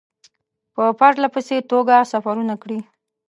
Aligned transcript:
په 0.73 0.83
پرله 0.99 1.27
پسې 1.33 1.57
توګه 1.71 1.95
سفرونه 2.11 2.55
کړي. 2.63 2.79